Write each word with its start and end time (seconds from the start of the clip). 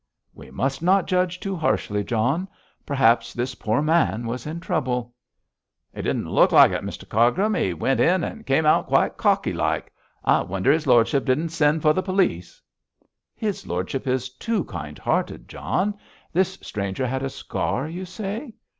'We 0.33 0.49
must 0.49 0.81
not 0.81 1.05
judge 1.05 1.39
too 1.39 1.55
harshly, 1.55 2.03
John. 2.03 2.47
Perhaps 2.87 3.35
this 3.35 3.53
poor 3.53 3.83
man 3.83 4.25
was 4.25 4.47
in 4.47 4.59
trouble.' 4.59 5.13
'He 5.93 6.01
didn't 6.01 6.27
look 6.27 6.51
like 6.51 6.71
it, 6.71 6.81
Mr 6.81 7.07
Cargrim. 7.07 7.53
He 7.53 7.75
went 7.75 7.99
in 7.99 8.23
and 8.23 8.43
came 8.43 8.65
out 8.65 8.87
quite 8.87 9.15
cocky 9.17 9.53
like. 9.53 9.93
I 10.25 10.41
wonder 10.41 10.71
his 10.71 10.87
lordship 10.87 11.23
didn't 11.25 11.49
send 11.49 11.83
for 11.83 11.93
the 11.93 12.01
police.' 12.01 12.59
'His 13.35 13.67
lordship 13.67 14.07
is 14.07 14.29
too 14.33 14.63
kind 14.63 14.97
hearted, 14.97 15.47
John. 15.47 15.93
This 16.33 16.53
stranger 16.63 17.05
had 17.05 17.21
a 17.21 17.29
scar, 17.29 17.87
you 17.87 18.05
say?' 18.05 18.55